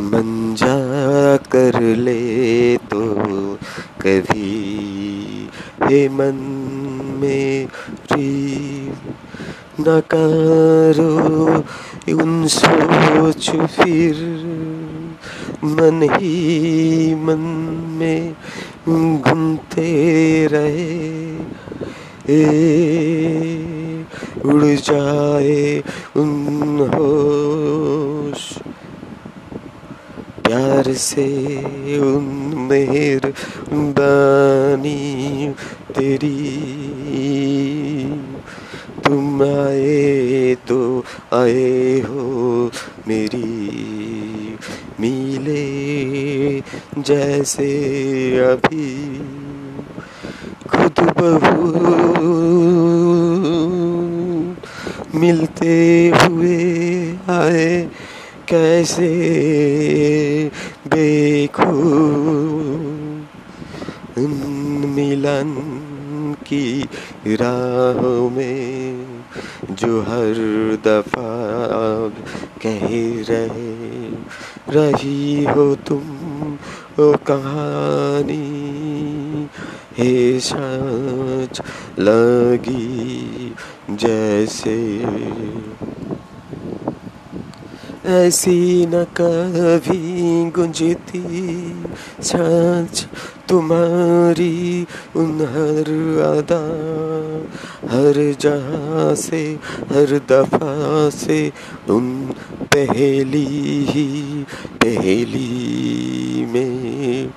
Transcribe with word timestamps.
मन 0.00 0.54
जा 0.58 1.36
कर 1.36 1.80
ले 1.80 2.76
तो 2.76 3.14
कभी 4.00 4.48
हे 5.82 6.08
मन 6.08 6.34
में 7.20 7.68
न 9.80 10.00
करो 10.14 11.46
उन 12.22 12.46
सोच 12.46 13.50
फिर 13.50 14.38
मन 15.64 16.08
ही 16.12 17.14
मन 17.14 17.38
में 17.98 18.32
घूमते 19.20 20.46
रहे। 20.46 21.08
ए, 22.30 22.54
उड़ 24.44 24.64
जाए 24.64 25.82
उन 26.16 26.90
होश। 26.94 28.58
प्यार 30.46 30.92
से 30.92 31.46
उन 31.98 32.24
मेहर 32.70 33.32
बानी 33.72 35.48
तेरी। 35.96 36.62
तुम 39.04 39.42
आए 39.42 40.54
तो 40.68 41.04
आए 41.32 42.00
हो। 42.00 42.17
जैसे 47.08 47.66
अभी 48.44 48.88
खुद 50.68 51.00
बहू 51.18 51.68
मिलते 55.18 55.76
हुए 56.14 56.58
आए, 57.30 57.70
कैसे 58.48 59.10
देखो 60.88 61.72
मिलन 64.88 65.54
की 66.46 66.88
राहों 67.40 68.28
में 68.30 69.22
जो 69.72 70.00
हर 70.02 70.38
दफ़ा 70.84 71.32
कह 72.62 72.86
रहे 73.30 73.72
रही 74.70 75.44
हो 75.44 75.74
तुम। 75.88 76.17
ओ 77.00 77.12
कहानी 77.12 78.38
हे 79.98 80.40
सच 80.40 81.60
लगी 81.98 83.54
जैसे। 83.90 84.76
ऐसी 88.06 88.86
न 88.86 89.04
कभी 89.04 90.50
गुंजती 90.50 91.24
सच 92.22 93.06
तुम्हारी 93.48 94.86
उन 95.16 95.40
हर 95.40 95.90
अदा। 96.38 96.64
हर 97.88 98.36
जहाँ 98.40 99.14
से, 99.14 99.58
हर 99.90 100.20
दफ़ा 100.28 101.10
से 101.10 101.52
उन 101.90 102.34
पहली 102.62 103.46
ही 103.84 104.44
पहली। 104.84 106.27
में 106.48 107.30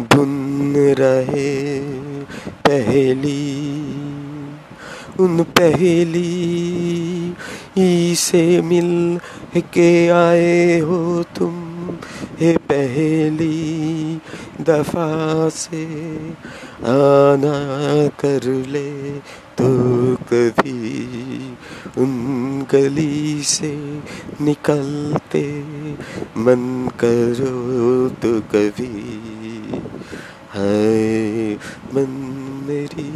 धुन 0.00 0.74
रहे 0.98 1.80
पहली, 2.68 3.44
उन 5.20 5.42
पहली 5.42 7.34
से 8.16 8.60
मिल 8.62 9.18
के 9.56 10.08
आए 10.08 10.78
हो 10.80 11.22
तुम, 11.36 11.54
हे 12.40 12.56
पहली 12.56 14.18
दफ़ा 14.60 15.48
से 15.48 15.84
आना 16.88 17.56
कर 18.20 18.44
ले 18.68 18.90
तो। 19.58 19.97
कभी 20.14 21.38
उन 21.98 22.10
गली 22.72 23.42
से 23.42 24.00
निकलते 24.40 25.64
मन 26.36 26.88
करो 26.98 28.08
तो 28.08 28.40
कभी। 28.40 29.18
है 30.54 31.54
मन 31.94 32.10
मेरी, 32.68 33.10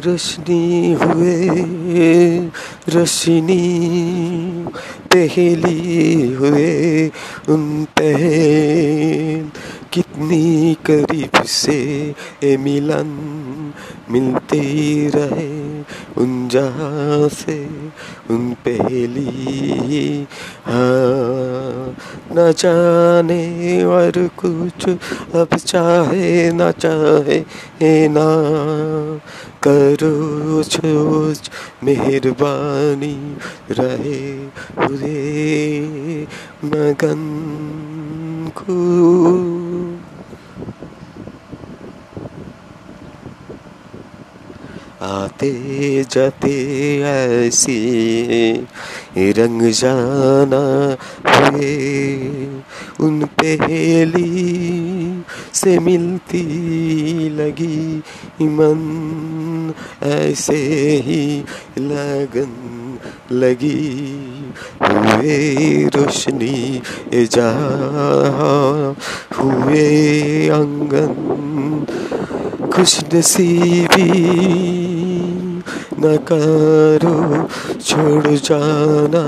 रोशनी 0.00 0.92
हुए, 0.92 1.48
रोशनी 2.88 3.62
पहली 5.12 6.32
हुए, 6.32 7.08
उन 7.48 7.84
पहल 7.84 9.50
कितनी 9.92 10.74
करीब 10.86 11.42
से 11.44 11.78
ए 12.44 12.56
मिलन 12.56 13.08
मिलते 14.10 14.60
रहे 15.14 15.54
उन 16.22 16.48
जहाँ 16.48 17.28
से 17.28 17.56
उन 18.30 18.52
पहली। 18.66 20.26
हाँ 20.66 21.96
न 22.36 22.52
जाने 22.58 23.84
और 23.84 24.28
कुछ 24.38 24.88
अब 24.88 25.56
चाहे, 25.56 26.50
न 26.52 26.70
चाहे 26.78 28.08
ना 28.08 28.26
करो 29.66 30.62
सोच 30.62 31.50
मेहरबानी 31.84 33.16
रहे 33.70 34.20
हुए 34.78 36.26
मगन। 36.64 37.22
को 38.48 38.74
आते 45.02 46.04
जाते 46.10 47.00
ऐसी 47.00 48.66
रंग 49.18 49.62
जाना 49.62 50.96
हुए, 51.26 52.46
उन 53.00 53.24
पहली 53.24 55.24
से 55.52 55.78
मिलती 55.78 57.28
लगी 57.28 58.02
मन, 58.42 59.74
ऐसे 60.02 60.56
ही 61.06 61.44
लगन 61.78 62.98
लगी। 63.32 64.35
हुए 64.82 65.36
रोशनी 65.94 66.82
जा 67.34 67.50
हुए 69.38 69.86
आँगन, 70.48 71.14
खुश 72.72 72.92
नसीबी 73.14 74.10
न 76.00 76.16
करो 76.28 77.16
छोड़ 77.80 78.26
जाना 78.46 79.22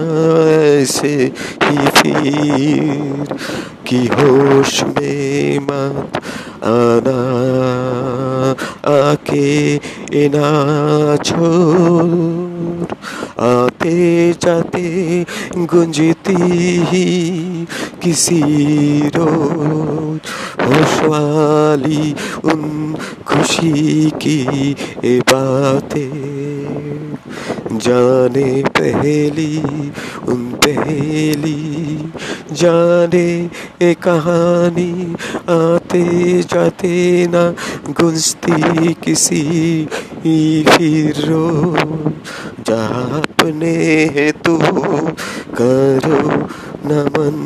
ऐसे 0.52 1.14
ही 1.64 1.86
फिर 1.96 3.36
कि 3.86 3.98
होश 4.06 4.82
में 4.84 5.58
मत 5.58 6.20
आना, 6.68 7.18
आके 8.92 9.48
ना 10.28 11.16
छोड़। 11.24 12.86
आते 13.40 14.32
जाते 14.32 15.24
गुंजती 15.56 16.36
ही 16.88 17.04
किसी 18.02 18.40
रोज 19.16 20.20
होश 20.62 21.04
वाली 21.04 22.14
उन 22.44 22.96
खुशी 23.26 24.10
की 24.10 24.76
बातें। 25.30 27.14
जाने 27.72 28.62
पहली, 28.62 29.58
उन 30.28 30.44
पहली। 30.66 32.12
जाने 32.52 33.50
ए 33.82 33.94
कहानी 33.94 35.14
आते 35.48 36.04
जाते 36.42 37.26
ना 37.26 37.50
गुंजती 37.90 38.94
किसी 38.94 39.42
फिर 40.68 41.14
जहाँ 42.68 43.20
अपने 43.20 44.30
तू 44.44 44.56
तो 44.58 44.72
करो 45.58 46.18
नमन 46.88 47.36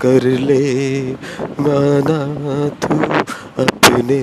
कर 0.00 0.24
ले 0.48 0.64
माना 1.60 2.18
तू 2.82 2.98
अपने। 3.62 4.20